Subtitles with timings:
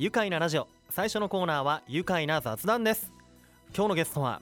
[0.00, 0.68] 愉快なラジオ。
[0.90, 3.10] 最初のコーナーは愉快な雑談です。
[3.74, 4.40] 今日のゲストは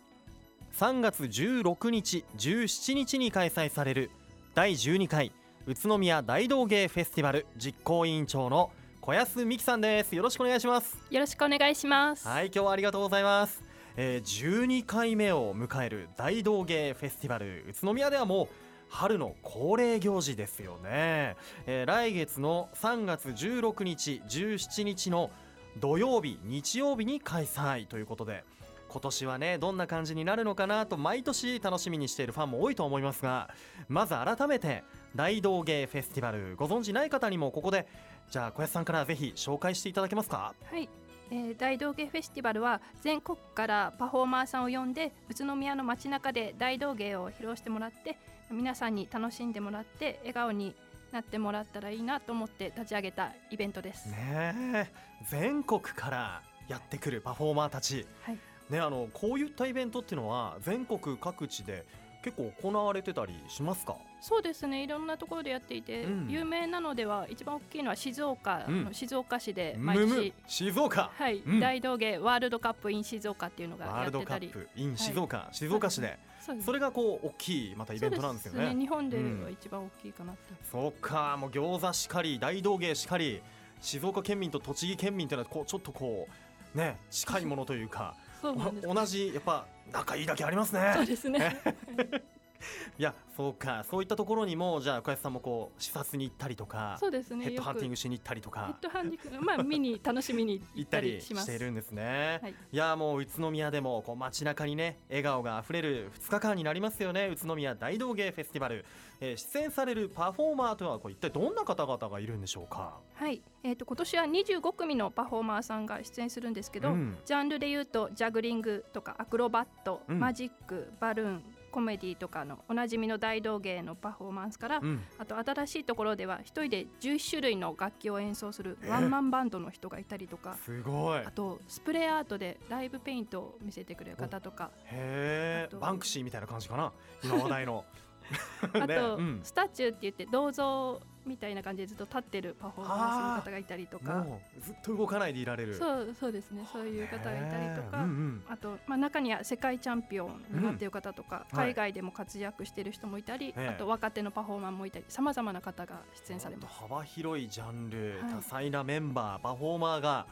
[0.78, 4.10] 3月16日17日に開催される
[4.54, 5.32] 第12回
[5.66, 10.14] 宇都宮大道芸フェスティバル実行委員長の小安美希さんです。
[10.14, 10.98] よろしくお願いします。
[11.10, 12.28] よろしくお願いします。
[12.28, 13.62] はい今日はありがとうございます、
[13.96, 18.48] えー、12回目を迎える大道芸フェスティバル宇都宮ではもう
[18.90, 21.36] 春の恒例行事ですよね、
[21.66, 25.30] えー来月の3月16日17日の
[25.78, 28.44] 土曜日日曜日に開催ということで
[28.88, 33.50] 今年はねどんな感じになるのかなと毎年楽しみにしているファンも多いと思いますが
[33.88, 37.86] まず改めて大道芸フェスティバルご存知ない方にもここで
[38.30, 40.54] じゃあ小安さんからぜひ紹介していただけますか？
[40.70, 40.88] はい、
[41.30, 48.16] えー大道芸フェスティバルは全国からパフォーマーさんを呼んで宇都宮の街中で大道芸を披露してもらって
[48.50, 50.74] 皆さんに楽しんでもらって笑顔に
[51.12, 54.86] なってもらったらいいなと思って立ち上げたイベントです、ねえ。
[55.28, 58.38] 全国からやってくるパフォーマーたち、はい。
[58.70, 61.84] ね、あのこういったイベントっていうのは全国各地で
[62.26, 63.94] 結構行われてたりしますか？
[64.20, 64.82] そうですね。
[64.82, 66.26] いろんなところでやっていて、うん。
[66.28, 68.84] 有名なのでは一番大きいのは静岡うん。
[68.86, 71.60] の静岡市で毎む年、む静岡、はい、うん。
[71.60, 76.18] 大道芸ワールドカップ in 静岡っていうのがワールドカやってたりップ in 静岡、静岡市で。
[76.64, 78.70] それがこう大きいまたイベントなんですよね。
[78.70, 83.40] そう日本では一番大きいかなって、そうかもう餃子しかり大道芸しかり
[83.80, 86.28] 静岡県民と栃木県民というのはこうちょっとこ
[86.74, 90.92] うね近いものというか同じやっぱ仲いいだけありますね。
[90.94, 91.60] そうですね
[92.98, 93.84] いやそうか。
[93.84, 97.44] そういったところにもじゃあ小安さんもこう視察に行ったりとかそうですね。
[97.44, 98.60] ヘッドハンティンよグしに行ったりとか。
[98.60, 102.54] くヘッドハンディングまあ見に楽しみに行った たりりしているんですね、はい。
[102.72, 107.28] いやもう宇都宮でもこう街中にね笑顔があふれる2日間になりますよね。
[107.28, 108.84] 宇都宮大道芸フェスティバル、
[109.20, 112.98] えー出演されるパフォーマーとはこう一体どんな方々がいるんでしょうか？
[113.14, 117.18] はい、えー、と今年は25組のパフォーマーさんが出演するんですけど、うん。
[117.24, 120.20] ジャンルで言うとジャグリングとかアクロバット、うん。
[120.20, 121.42] マジックバルーン
[121.76, 125.02] コメディとかのおなじみの大道芸のパフォーマンスから、うん。
[125.18, 128.88] あと新しいところでは一人で11種類の楽器を演奏するえ？
[128.88, 131.18] ワンマンバンドの人がいたりとか、すごい。
[131.18, 135.76] あとスプレーアートでライブペイントを見せてくれる方とかへえ。
[135.76, 136.92] バンクシーみたいな感じかな。
[137.22, 137.84] 今話題の。
[138.72, 139.40] あ ねと、うん。
[139.42, 144.26] スタチューって言って銅像みたいな感じでずっと立ってるパフォーマンスの方がいたりとか。
[144.60, 145.74] ずっと動かないでいられる。
[145.74, 146.66] そうそうですね。
[146.72, 148.44] そういう方がいたりとか、うんうん。
[148.48, 151.58] あと、まあ、中には世界チャンピオンになっている方とか、うん。
[151.58, 151.68] はい。
[151.68, 156.74] 海外でも活躍している人もいたり、ええあと若手のパフォーマーもいたりさまざまな方が出演されます。
[156.80, 158.34] 幅広いジャンル、はい。
[158.34, 160.26] 多彩なメンバーパフォーマーが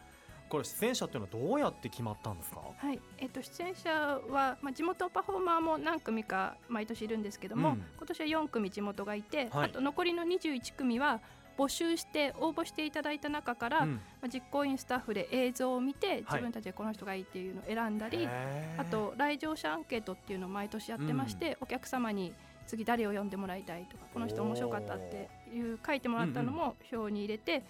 [0.55, 2.61] これ出演者っていうのはどうやって決まったんですか？
[2.77, 3.01] はい。
[3.19, 7.85] えっと出演者は、まあ、地元パフォーマーも何組か毎年いるんですけども、うん。
[7.99, 9.67] 今年は4組地元がいて、はい。
[9.67, 11.21] あと残りの21組は
[11.59, 13.93] 募集して応募していただいた中から、うん。
[13.95, 18.81] まあ、実行委員スタッフで映像を見て自分たちでこの人がいいっていうのを選んだり、へー。
[18.81, 22.33] あと来場者アンケートっていうのを毎年やってまして、お客様に
[22.67, 27.63] 次誰を呼んでもらいたいとかこの人面白かったっていう書いてもらったのも表に入れて、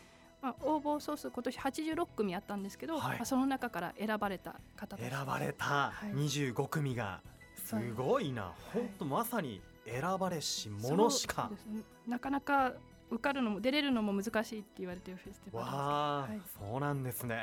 [0.44, 3.16] まあ、応募総数今年86組あったんですけど、はい。
[3.16, 6.10] まあその中から選ばれた方選ばれたはい。
[6.16, 7.22] 25組が
[7.64, 8.44] すごいな、い。
[8.74, 11.50] 本当まさに選ばれし者しか。
[11.66, 11.80] ね。
[12.06, 12.74] なかなか
[13.10, 16.40] 受かるのも出れるのも難しいって言われてるフェスティバルわあ、はい。
[16.58, 17.36] そうなんですね。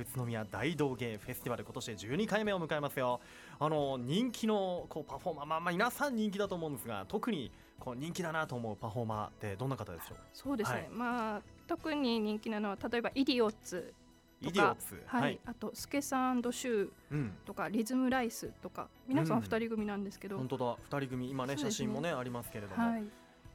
[0.00, 3.20] 宇都宮大道芸フェスティバル今年で12回目を迎えますよ。
[3.60, 10.16] あの人気のこうパフォーマーまあまあ皆さん人気だと思うんですが特にこう人気だなと思うパフォーマーってどんな方でしょう？
[10.32, 10.88] そうですね、はい。
[10.90, 13.94] まあ特に人気なのは例えばイディオッツ
[14.42, 15.02] とかイディオッツ？
[15.06, 17.32] はい、あとスケさんシューうん。
[17.46, 20.76] とかリズムライスとか皆さうんん2人組なんですけど、本当だ。
[20.82, 21.30] 二人組。
[21.30, 21.60] 今ねね。
[21.62, 23.04] 写真もねありますけれども、はい。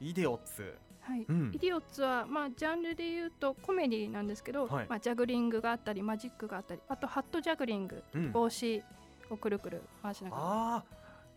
[0.00, 0.74] イディオッツ。
[1.00, 1.24] はい。
[1.28, 1.52] うん。
[1.54, 4.86] イディオッツは、まあ、ジャンルで言うとコメディなんですけど、はい。
[4.88, 8.32] まあ、ジャグリングがあったりマジックがあったりあとハットジャグリング、うん。
[8.32, 8.82] 帽子
[9.30, 10.84] をくるくる回しながら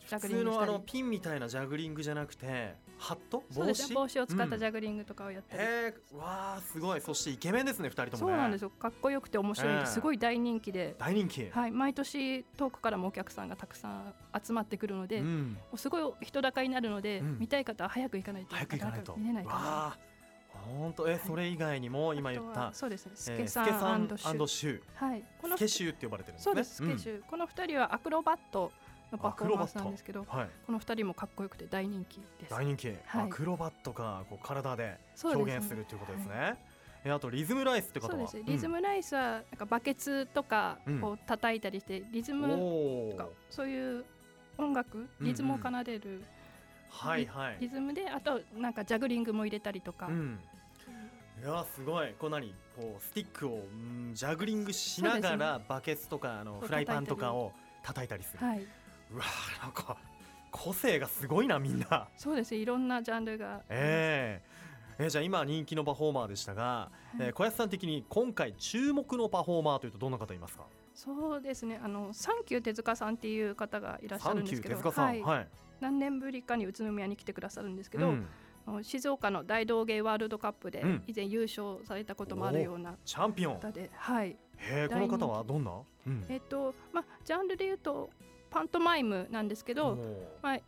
[0.10, 3.44] 普通のあのピンみたいなジャグリングじゃなくてハット？
[3.54, 3.94] 帽子？
[3.94, 7.02] 帽子を使ったジャャグリングとかをやったり、へえわあすごい。
[7.02, 8.34] そしてイケメンですね二人ともね。
[8.34, 8.70] そうなんですよ。
[8.70, 17.40] かっこよくて面白いすごい大人気で、大人気、はい、毎年遠くからもお客さんがたくさん集まってくるので、もうん、うすごい人高になるので、うん。
[17.40, 19.16] 見たい方は早く行かないと早く行かないと。
[19.18, 19.98] 見れないかな
[20.54, 23.14] 本当えそれ以外にも今言ったはそうですね。
[23.16, 24.82] スえーケさスケさんんシュシュ。
[24.94, 25.24] はい。
[25.42, 26.44] このスケシューって呼ばれてるんですね。
[26.44, 28.72] そうですスケシュ、この二人はアクロバット
[29.12, 30.50] のパフォーマンスなんですけどうんはい。
[30.66, 32.52] この二人もかっこよくて大人気です。
[32.52, 32.98] 大人気、はい。
[33.14, 36.56] アクロバットがこう体で表現するということですね。
[37.04, 38.28] えあとリズムライスって方は？
[38.28, 41.04] そうですリズムライスはなんかバケツとかうん。
[41.04, 44.06] を叩いたりしてリズうんムおとかーそういう
[44.58, 46.24] 音楽うんリズムを奏でる
[46.90, 47.58] はいはい。
[47.60, 50.08] リズムであとなんかジャグリングも入れたりとか。
[50.08, 50.40] うん。
[51.42, 52.14] いやすごい。
[52.20, 52.54] こう何？
[52.76, 58.66] こうスティックをうんジャグリングしながら、バケツとかあのフライパンとかを叩いたりする、はい、
[59.14, 59.98] うわーなんか
[60.52, 62.08] 個性がすごいなみんな。
[62.18, 64.42] そうですいろんなジャンルがえ
[65.00, 65.06] え。
[65.06, 70.64] えじゃあ今人気のパフォーマーでしたが、えー小安さん的に今回注目のパフォーマーというとどんな方いますか？
[70.94, 75.48] そうですねあのサンキュー手塚さんっていう方がいらっしゃるんですけど手塚さんはい、はい、
[75.80, 78.28] 何年ぶりかに宇都宮に来てくださるんですけど、うん。
[78.84, 81.04] 静岡の大道芸ワールドカップでうん。
[81.08, 83.60] 以前優勝されたこともあるようなチャンピオン。
[83.94, 84.38] はい。
[84.90, 85.72] この方はどんな、
[86.06, 86.26] うん。
[86.30, 88.12] えっとまあ、ジャンルで言うと
[88.52, 89.98] パントマイムなんですけど、
[90.42, 90.60] まあ、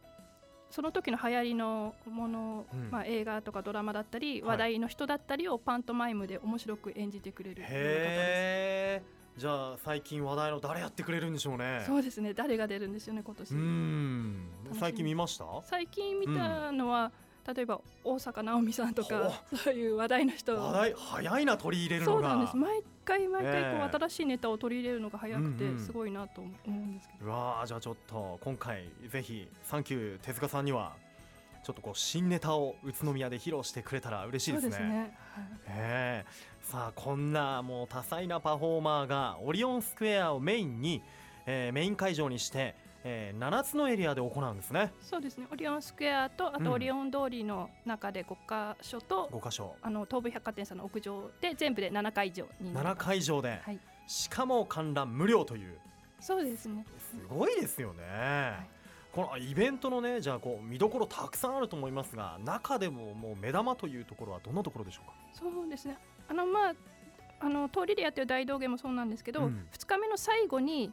[0.71, 2.89] その時の流行りのもの、うん。
[2.89, 4.49] まあ、映画とかドラマだったり、はい。
[4.51, 9.03] 話題の人だったりをパントマイムで面白く演じてくれるへえ
[9.35, 11.79] じゃあ最近話題の誰やってくれるんでしょうね。
[11.81, 11.87] す。
[11.87, 12.33] そうですね。
[12.33, 14.79] 誰が出るんですよね今年。
[14.79, 15.45] 最近見ました？
[15.63, 17.11] 最近見たのは、
[17.45, 20.55] 例えば大坂なおみさんとほかそういう話題の人。
[20.55, 22.55] 話題早いな取り入れるそうなんです。
[22.55, 23.99] 毎回毎回こう、ええ。
[23.99, 25.79] 新しいネタを取り入れるのが早くてうんうん。
[25.79, 30.93] すごいなと思うんですけど、うわーじゃあちょっと今回ぜひサンキュー手塚さんには
[31.65, 34.69] ちょっとこう新ネタを宇都宮で披露してくれたら嬉しいですね。
[34.69, 35.09] ですね、はい。
[35.67, 36.31] ええ。
[36.61, 41.01] さあこんなもう多彩なパフォーマーがオリオンスクエアをメインに、
[41.45, 44.93] えーメイン会場にして、えー7つのエリアで行うんですね。
[45.01, 45.47] そうですね。
[45.51, 46.63] オリオンスクエアとあうん。
[46.63, 49.75] とオリオン通りの中で5箇所と、5箇所。
[49.81, 53.05] あの東武百貨店さんの屋上で全部で7会場になり7ます。
[53.05, 53.79] 会場で、はい。
[54.07, 55.77] しかも観覧無料という。
[56.19, 56.85] そうですね。
[56.97, 58.69] すごいですよね。
[59.11, 65.13] このイベントのねじゃあこう見どころたくさんあると思いますが中でももう目玉というところはどんなところでしょうか？
[65.33, 65.97] そうですね。
[66.27, 66.73] あのまあ
[67.41, 69.67] あの通りでやってる大道芸もそうなんですけど、うん。
[69.71, 70.91] 2日目の最後に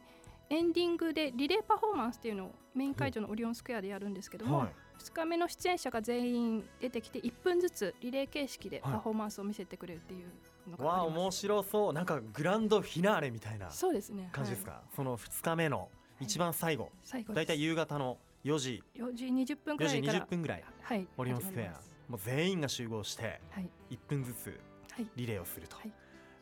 [0.51, 4.67] エンディングでリレーパフォーマンスっていうのをメイン会場のオリオンスクエアでやるんですけども、はい。
[4.99, 8.93] 2日目の出演者が全員出てきて1分ずつリレー形式ではい。
[8.95, 10.27] パフォーマンスを見せてくれるっていう
[10.69, 11.93] のがわああります、面白そう。
[11.93, 14.29] なんかグランドフィナーレみたいなそうですね。
[14.33, 14.81] 感じですか、はい。
[14.93, 15.89] その2日目の
[16.19, 18.83] 一番最後、最後だいたい夕方の4時。
[18.95, 20.63] 4時20分く4時らいから20分ぐらい。
[20.81, 21.79] はいオリオンスクエア。
[22.09, 23.69] もう全員が集合してはい。
[23.89, 24.59] 1分ずつ
[24.91, 25.07] はい。
[25.15, 25.93] リレーをすると、はい。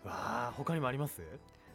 [0.04, 0.12] わ
[0.48, 1.22] あ他にもあります？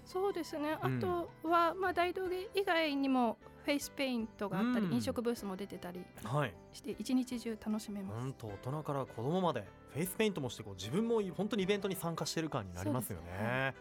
[0.04, 0.76] そうですね。
[0.80, 1.00] あうん。
[1.00, 4.92] とは、まあ大道芸以外にもフェイスペイントがあったり、うん。
[4.94, 6.54] 飲食ブースも出てたりはい。
[6.72, 8.20] して一日中楽しめます。
[8.20, 13.74] 本当大人から子供までフェイスペイントもしてこう自分も本当にイベントに参加してる感になりますよね。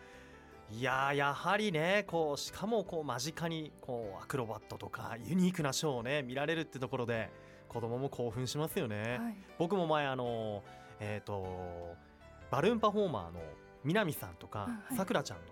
[0.71, 7.29] いやーやはりねこうしかもこう間近にこうアクロバットとかユニークなショーをね見られるってところで
[7.67, 9.19] 子供も興奮しますよね。
[9.21, 9.35] はい。
[9.59, 10.63] 僕も前あの
[10.99, 11.95] えっ、と
[12.49, 13.41] バルーンパフォーマーの
[13.83, 15.43] 南さんとかさくらちゃんの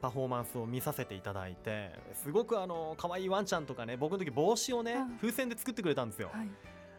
[0.00, 6.30] パフォーマンスを見させていただいてすごくあの可愛いワンちゃんとかね僕の時帽子をねあ風船で作ってくれたんですよ。
[6.32, 6.48] はい。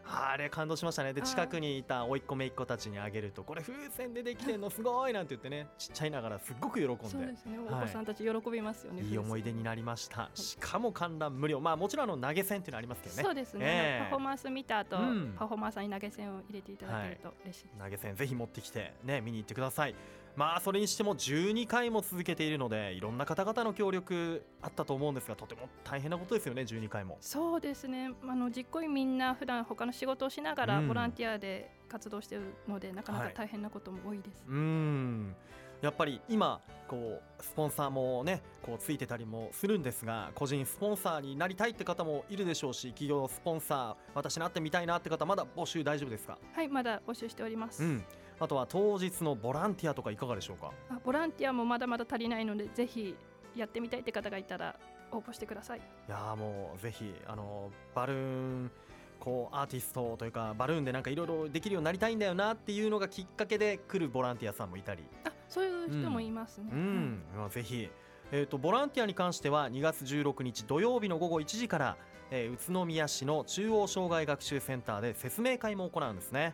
[0.08, 1.12] あれ感動しましたね。
[1.12, 7.08] で近くにいた甥っ子姪っ子たちにあげるとこれ風船でできてんのすごいなんて言ってねちっちゃいながらすっごく喜んで。
[7.08, 9.02] そうですね、はいお子さんたち喜びますよね。
[9.02, 10.30] いい思い出になりました。
[10.34, 11.58] しかも観覧無料。
[11.60, 13.22] まあもちろんあの投げ銭っていうのありますけどね。
[13.24, 14.00] そうですね、え。
[14.02, 15.34] えパフォーマンス見た後、うん。
[15.36, 17.78] パフォーマンスさんに投げ銭を入れていただけると嬉しいです。
[17.78, 19.94] 投げ銭ぜひ持ってきてね見に行ってください
[20.36, 27.16] まあそれにしても12回も続けているのでいろんな方々の協力あったと思うんですがとても大変なことですよね12回も。
[27.20, 30.88] そうですね、あの実行委員みんな普段他の仕事をしながらうん。
[30.88, 33.28] ボランティアで活動しているので、なかなはい。
[33.30, 34.44] か大変なことも多いです。
[34.46, 35.34] うーん。
[35.82, 46.38] やっぱり今こうスポンサーもねこうついてたりもするんですが個人スポンサーになりたいって方もいるでしょうし企業スポンサー私なってみたいなって方まだ募集大丈夫ですか？
[46.54, 47.82] はい、まだ募集しております。
[47.84, 48.04] うん
[48.38, 50.72] あとは当日のボランティアとかいかがでしょうか？
[50.90, 53.16] あボランティアもまだまだ足りないので、ぜひ
[53.54, 54.76] やってみたいって方がいたら
[55.10, 55.78] 応募してください。
[55.78, 58.70] いやーもうぜひあのバルーン
[59.18, 66.68] こうアーティストというかバルーンでなんかいろいろできるようになりたいんだよなっていうのがきっかけで来るボランティアさんもいたりあ、そういう人もいますね。
[66.70, 67.88] うん、まあぜひ、
[68.30, 71.96] えー、とボランティアに関しては2月16日土曜日の午後1時から、
[72.30, 76.52] えー宇都宮市の中央障害学習センターで説明会も行うんですね。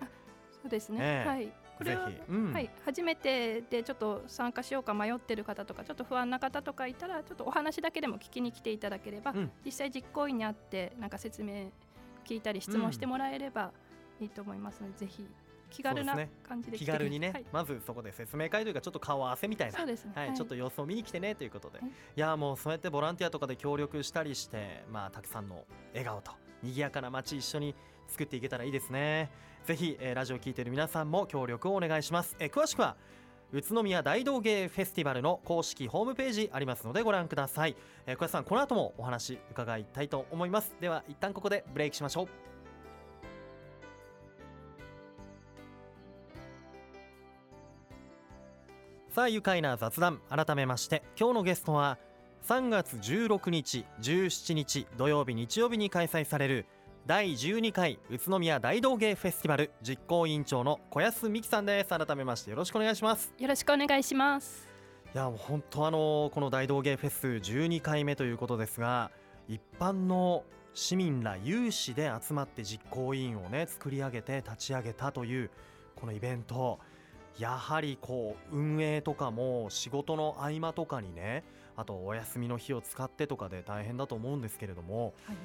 [0.52, 0.98] そうですね。
[1.00, 1.52] ええはい。
[1.82, 2.52] これはぜひ、うん。
[2.52, 9.50] はい、初めてでちょっと参加しようか迷ってる方とかちょっと不安な方とかいたらちょっとお話だけでも聞きに来ていただければ、うん。
[9.64, 11.70] 実際実行委員に会ってなんか説明
[12.24, 13.72] 聞いたり質問してもらえれば
[14.20, 15.26] いいと思いますので、ぜひ
[15.70, 16.14] 気軽な
[16.46, 19.78] 感じで来て気軽にね、はい、まずそこで説明会というかちょっと顔合わせみたいな。
[19.78, 21.88] そうですね、はいちょっと様子を見に来てねということで、はい。
[21.88, 27.74] い、やもうそうやってボランティアとかで協力したりして、まあ、たくさんの笑顔と賑やかな街一緒に
[28.12, 29.30] 作っていけたらいいですね。
[29.64, 32.96] ぜひ、えーラジオ聞いてる皆さんも協力をお願いします、えー詳しくは
[33.52, 37.76] 宇都宮大道芸フェスティバルの公式ホームページありますのでご覧ください、
[38.06, 40.74] えー小安さんこの後もお話伺いたいと思います。
[40.80, 42.28] では一旦ここでブレイクしましょう。
[49.10, 51.98] さあ愉快な雑談改めまして今日のゲストは
[52.46, 56.66] 3月16日17日土曜日日曜日に開催される
[57.04, 61.88] 第12回宇都宮大道芸フェスティバル実行委員長の小安美希さんです。
[61.88, 63.34] 改めましてよろしくお願いします。
[63.40, 64.68] よろしくお願いします。
[65.12, 69.10] いやもう本当あのこの大道芸フェス12回目ということですが
[69.48, 70.44] 一般の
[70.74, 75.50] 市民ら有志で集まって実行委員をね作り上げて立ち上げたという
[75.96, 76.78] このイベント。
[77.36, 81.42] やはりこう運営とかも仕事の合間とかにね
[81.76, 85.36] あとお休みの日を使ってとかで大変だと思うんですけれども、はい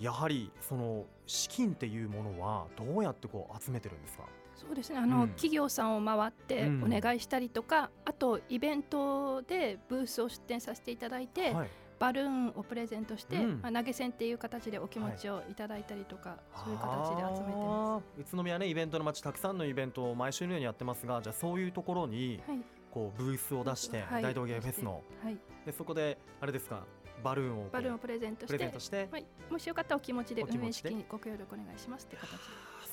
[0.00, 4.24] やはりその資金っていうものはどうやってこう集めてるんですか？
[4.56, 4.98] そうですね。
[4.98, 5.28] あの、うん。
[5.30, 6.84] 企業さんを回ってうん。
[6.94, 11.68] お願いしたりとか、あとイベントでブースを出展させていただいて、はい。
[11.98, 13.60] バルーンをプレゼントして、うん。
[13.60, 18.20] まあ、投げ銭っていう形でお気持ちをいただいたりとか、そういう形で集めてます。
[18.20, 22.58] 宇都宮ねイベントの街たくさんのイベントを毎週のようにやってますがじゃあそういうところにはい、
[22.90, 24.22] こうブースを出して、はい。
[24.22, 25.02] 大道芸フェスの。
[25.22, 26.84] はい、でそこであれですか
[27.22, 32.36] バルーンをバルーンをプレゼントプしてはい、もしよかったらお気持ちで運営資金にご協力お願いしますって形で。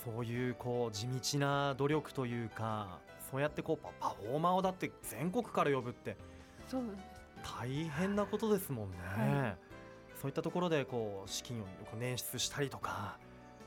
[0.05, 6.15] そういうこう地道な努力というかそうやってこうパパフォーマーをだって全国から呼ぶって
[6.67, 6.83] そう。
[7.43, 9.55] 大変なことですもんね、は
[10.19, 11.65] そういったところでこう資金を
[11.97, 13.17] 捻出したりとか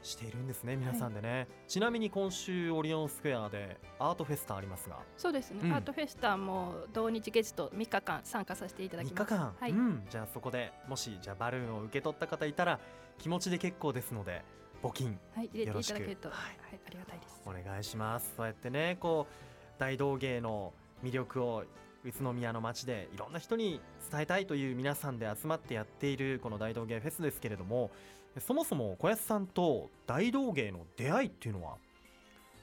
[0.02, 4.98] しているんですね皆さんでね、ちなみに今週オリオンスクエアでアートフェスタありますが。
[5.16, 5.72] そうですね、うん。
[5.72, 9.34] アートフェスタも同日月と3日間参加させていただき3ます。
[9.34, 12.80] 日間、はい、うん、じゃあそこでもしじゃあバルーンを受け取った方いたら
[13.18, 14.42] 気持ちで結構ですので
[14.82, 16.40] 募金はい、入れていたくだけると、はは
[16.72, 16.76] い。
[16.76, 17.42] い、ありがたいです。
[17.44, 18.32] お願いします。
[18.36, 19.34] そうやってねこう
[19.78, 20.72] 大道芸の
[21.04, 21.64] 魅力を
[22.04, 23.80] 宇都宮の街でいろんな人に
[24.10, 27.90] 伝えたいという皆さんで集まってやっているこの大道芸フェスですけれども
[28.38, 31.76] そもそも小安さんと大道芸の出会いっていうのは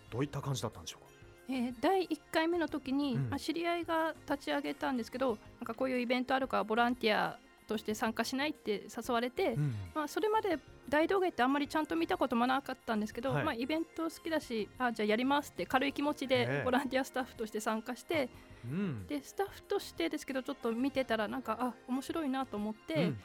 [0.10, 1.08] どういった感じだったんでしょうか？
[1.50, 3.30] えー第1回目の時に、うん。
[3.30, 9.76] まあ、知り合いが立ち上げたんですけどなんかこういうイベントあるからボランティアとして参加しないって誘われて、うん。
[9.94, 10.58] まあ、それまで
[10.88, 13.44] 大道芸ってあんまりちゃんと見たこともなかったんですけど、はい。
[13.44, 16.62] まあ、イベント好きだしあじゃあやりますって軽い気持ちえでえ。
[16.64, 18.30] ボランティアスタッフとして参加して、
[18.64, 19.08] うん。
[19.08, 23.20] でスタッフとしてですけどちょっと見てたらなんかあ面白いなと思って、うん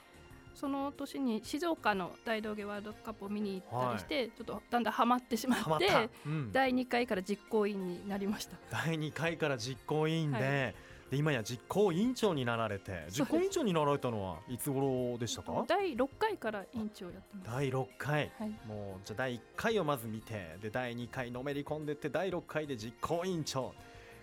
[0.54, 6.52] その年に静岡の大道芸ワールドカップを見に行ったりして、ちょっとだんだんハマってしまってた、うん。
[6.52, 8.56] 第2回から実行委員になりました。
[8.71, 10.75] 第2回から実行委員で,、はい。
[11.11, 15.64] で今や実行委員長になられて実行委員長になられたのはいつ頃でしたか？
[15.68, 17.50] 第6回から委員長やってます。
[17.50, 18.32] 第6回。
[18.38, 23.75] はい、もうじゃあ第1回をまず見てで第2回のめり込んでって第6回で実行委員長。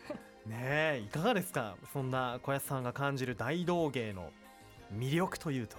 [0.47, 0.55] ね
[1.01, 1.75] えいかがですか？
[1.93, 4.31] そんな小安さんが感じる大道芸の
[4.91, 5.77] 魅力というと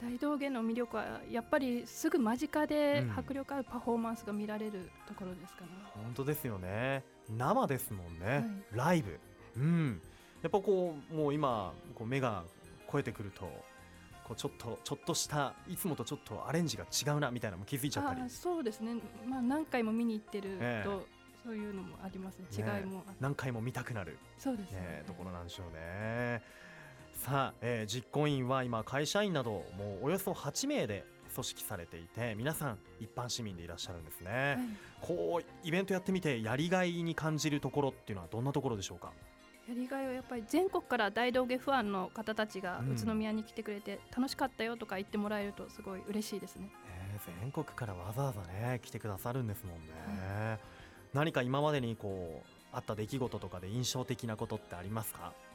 [0.00, 3.18] 大道芸の魅力はやっぱりすぐ間近でうん。
[3.18, 5.70] 迫力あるパフォーマンスが見られるところですかね。
[5.94, 7.02] 本当ですよね。
[7.28, 9.18] 生ですもんね、はライブ。
[9.56, 10.00] うん。
[10.42, 12.44] やっぱこうもう今こう目が
[12.90, 13.40] 超えてくると
[14.24, 18.30] こうちょっとちょっとしたいつもとちょっとアレンジが違うなみたいなのも気づいちゃったり。
[18.30, 18.94] そうですね、
[19.26, 21.18] まあ、何回も見に行ってると、ええ。
[21.44, 22.46] そういうのもありますね。
[22.52, 23.18] 違ねいもあって。
[23.20, 24.18] 何回も見たくなる。
[24.38, 24.80] そうですね。
[24.80, 26.42] ね、ところなんでしょうね。
[27.18, 34.58] さあ、えー実行委員は今会社員などもうおよそ8名で組織されていて皆さん一般市民でいらっしゃるんですね、はい。
[35.00, 39.12] こうイベントやってみてやりがいに感じるところっていうのはどんなところでしょうか？
[39.68, 42.92] やりがいはやっぱり全国から大道芸ファンの方たちがうん。
[42.92, 46.62] 宇都宮に来てくれて楽しかったよとか言ってもらえるとすごい嬉しいですね。
[46.62, 46.70] ね
[47.42, 50.58] 全国からわざわざね来てくださるんですもんね、
[51.12, 55.32] 何か今までにこうあった出来事とかで印象的なことってありますか？
[55.42, 55.47] うん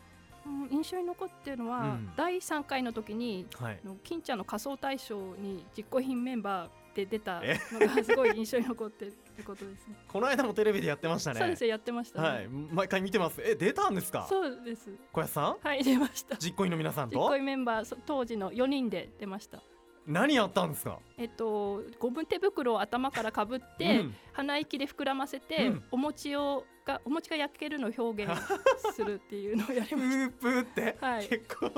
[0.71, 9.13] 印象に残ってるのは、うん第3回の時にはい金ちゃんの仮装大賞に実行委員メンバーで出たえのがすごい印象に残ってる
[9.45, 9.95] ことですね。
[10.07, 12.27] この間もテレビでやってましたねそうですよやってましたね。
[12.27, 14.25] はい毎回見てますえ出たんですか？
[14.29, 14.91] そうです。
[15.11, 15.57] 小安さん？
[15.59, 16.37] はい出ました。
[16.37, 17.17] 実行委員の皆さんと？
[17.17, 19.61] 実行委員メンバーそ当時の4人で出ました。
[20.05, 20.99] 何やったんですか？
[21.17, 24.15] えっとゴム手袋を頭からかぶって、うん。
[24.33, 25.83] 鼻息で膨らませて、うん。
[25.91, 28.33] お餅をがお餅が焼けるのを表現
[28.93, 31.07] するっていうのをやりプまし ープーって、た。
[31.07, 31.27] はい。
[31.27, 31.71] 結構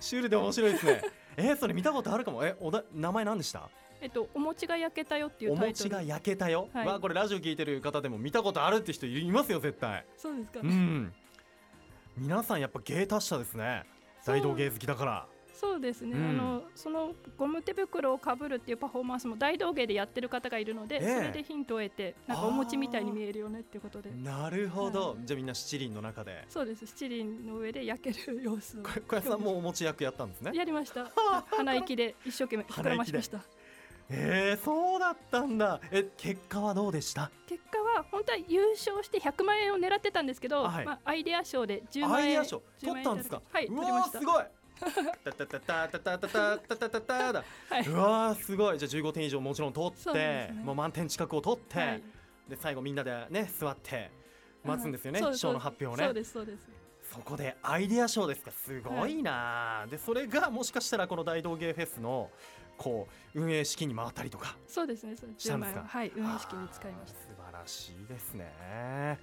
[0.00, 1.02] シュールで面白いですね。
[1.36, 2.44] えー、それ見たことあるかも。
[2.44, 3.68] えおだ名前何でした？
[4.00, 5.52] えっとお餅が焼けたよっていう。
[5.52, 6.86] お餅が焼けたよ、はい。
[6.86, 10.06] わあこれラジオ聞いてる方でも見たことあるって人いますよ絶対。
[10.16, 11.12] そうですか、うん。
[12.16, 13.84] 皆さんやっぱ芸達者ですね。
[14.24, 15.26] 大道芸好きだから
[15.60, 16.30] そうですね、うん。
[16.30, 21.16] あのそのゴム手袋をかぶるっていうパフォーマンスも大道芸でやってる方がいるので、ええ。
[21.16, 24.10] それでヒントを得てなんかお餅みたいに見えるよねっていうことで。
[24.10, 25.18] なるほど、はい。
[25.24, 26.44] じゃあみんな七輪の中で。
[26.48, 26.86] そうです。
[26.86, 28.78] 七輪の上で焼ける様子。
[28.78, 30.52] をこ小屋さんもお餅役やったんですね。
[30.54, 31.10] やりました。
[31.56, 32.14] 鼻息で。
[32.24, 33.40] 一生懸命膨らましました。
[34.10, 35.80] えー、そうだったんだ。
[35.90, 37.30] え結果はどうでした？
[37.46, 40.86] 結果は本当は優勝して100万円を狙ってたんですけど、はい。
[40.86, 42.24] まあ、アイデア賞で10万円。
[42.24, 43.42] アイデア賞？10取ったんですか？
[43.52, 44.18] はいう取りました。
[44.20, 44.44] すごい
[45.24, 52.02] タタタタタタタタタタタタだはいうわすごいじゃあ15点以上もちろん取って、うねもう満点近くを取って、はい
[52.48, 54.10] で最後みんなでね座って
[54.64, 56.68] 待つんですよね賞の発表をそうですそうです
[57.12, 62.30] そこでアイデア賞ですかすごいな、でそれがもしかしたらこの大道芸フェスの
[62.76, 69.18] こう運営資金に回ったりとかそうですねそう10したんですかはい運営資金に使いました素晴らしいですね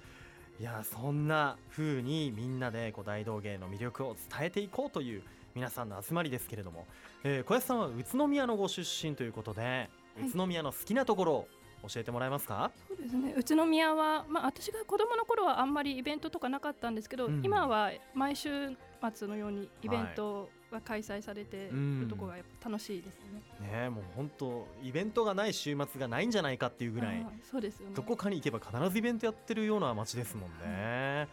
[0.58, 5.22] いやそんな風にみんなでこう大道芸の魅力を伝えていこうという
[5.56, 6.86] 皆さんの集まりですけれども、
[7.24, 9.88] えー小安さんは宇都宮のご出身ということで、
[10.22, 11.48] い宇都宮の好きなところを
[11.88, 12.70] 教えてもらえますか？
[12.86, 18.76] そうですね宇都宮は、まあ、私が子供の頃はあんまりイベントとかなかったんですけど、うん今は毎週
[19.14, 23.40] 末のようにイベントが開催されているところがやっぱ楽しいですね。
[23.60, 27.94] ねえもう本当イベントがない週末がないんじゃないかっていうぐらいそうですよね。
[27.94, 31.28] どこかに行けば必ずイベントやってるような街ですもんね。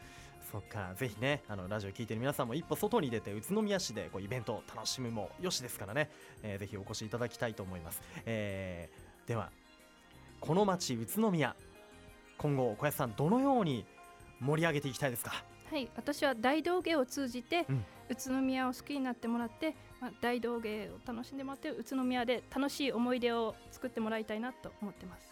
[0.54, 0.94] そっか。
[0.96, 6.12] ぜひねあのラジオ聞いてる皆さんも一歩外に出て宇都宮市でこうイベントを楽しむもよしですからね、
[6.44, 9.50] えーぜひお越しいただきたいと思います、えーでは
[10.40, 11.56] この街宇都宮
[12.38, 13.86] 今後小安さんどのように
[14.40, 15.44] 盛り上げていきたいですか？
[15.72, 17.86] はい、私は大道芸を通じて、うん。
[18.10, 25.32] 宇都宮を好きになってもらって、まあ、大道芸を楽しんでもらって宇都宮で楽しい思い出を作ってもらいたいなと思ってます。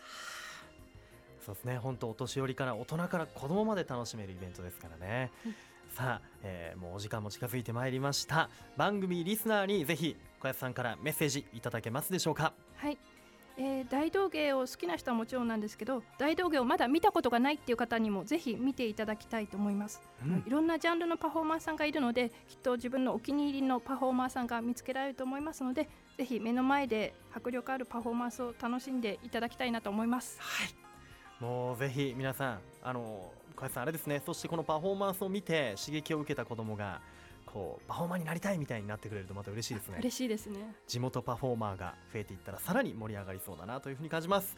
[1.46, 1.78] そうですね。
[1.78, 5.56] 本当お年寄りから大人から子供まで楽しめるイベントですからね、うん。
[5.94, 8.50] さあ、えーもうお時間も近づいてまいりました。
[8.78, 12.54] 番組リスナーにぜひ小安さんからメッセージいただけますでしょうか？
[12.78, 12.98] はい、
[13.58, 20.44] えー大道芸を好きな人はもちろんなんですけど大道芸をまだ見たことがないっていう方にもぜひ見ていただきたいと思います、うん。
[20.46, 30.38] いろんなジャンルのパフォーマーさんがいるのできっと自分のお気に入りのパフォーマーさんが見つけられると思いますのでぜひ目の前で迫力あるパフォーマンスを楽しんでいただきたいなと思います。
[30.40, 30.91] はい
[31.42, 34.22] もうぜひ皆さんあの小安さんあれですね。
[34.24, 37.02] そしてこのパフォーマンスを見て刺激を受けた子供が
[37.48, 39.98] こうパフォーマーになりたいみたいになってくれるとまた嬉しいですね。
[40.00, 40.60] 嬉しいですね。
[40.88, 44.56] 地元パフォーマーが増えていったらさらに盛り上がりそうだなというふうに感じます、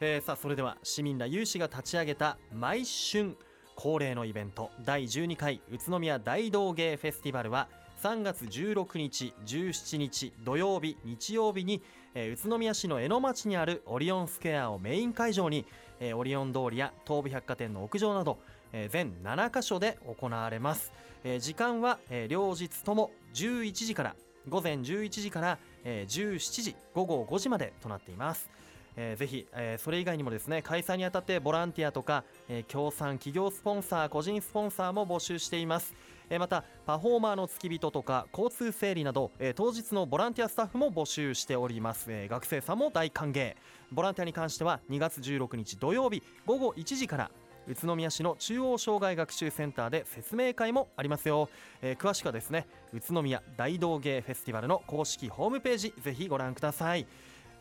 [0.00, 3.36] えーさあそれでは市民ら有志が立ち上げた毎春
[3.76, 7.68] 恒例のイベント第12回宇都宮大道芸フェスティバルは
[8.02, 11.80] 3月16日17日土曜日日曜日に、
[12.14, 15.64] えー宇都宮市の江ノ町にあるオリオンスクエアをメイン会場に、
[16.04, 18.38] えーオリオン通りや東武百貨店の屋上など、
[18.72, 20.92] えー全7カ所で行われます、
[21.24, 24.14] えー時間は、えー両日とも11時から
[24.48, 28.50] 午前11時から、えー17時午後5時までとなっています、
[28.96, 35.94] えーぜひ、えーそれ以外にもですね開催にあたってボランティアとか、えー協賛企業スポンサー個人スポンサーも募集しています。
[36.38, 43.54] またパフォーマーの付き人とか交通整理など、当日のボランティアスタッフも募集しております、学生さんも大歓迎。
[43.92, 47.30] ボランティアに関しては2月16日土曜日午後1時から
[47.66, 51.48] 宇都宮市の中央障害学習センターで説明会もありますよ、
[51.80, 57.06] えー詳しくはですね宇都宮大道芸フェスティバルの公式ホームページぜひご覧ください。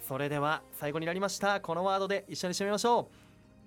[0.05, 1.61] それでは最後になりました。
[1.61, 3.05] このワードで一緒に締めましょう。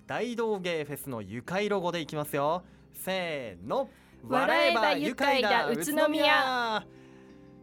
[0.05, 2.61] 大道芸フェスの愉快ロゴでいきますよ。
[2.93, 3.89] せーの。
[4.29, 6.85] 笑えば愉快だ宇都宮。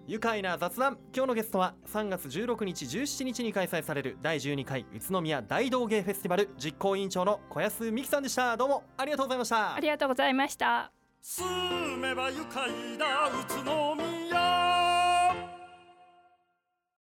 [0.07, 0.99] 愉快な雑談。
[1.15, 8.57] 今日のゲストは3月16日17日に開催される第12回宇都宮大道芸フェスティバル実行委員長の小安美希さんでした。
[8.57, 9.75] どうもありがとうございました。
[9.75, 10.91] ありがとうございました。
[11.21, 14.44] 住めば愉快だ宇都宮